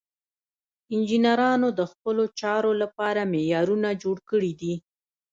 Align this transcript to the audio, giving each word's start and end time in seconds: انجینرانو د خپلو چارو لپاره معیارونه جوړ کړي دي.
انجینرانو 0.93 1.69
د 1.79 1.81
خپلو 1.91 2.23
چارو 2.39 2.71
لپاره 2.81 3.21
معیارونه 3.33 3.89
جوړ 4.03 4.17
کړي 4.29 4.51
دي. 4.61 4.73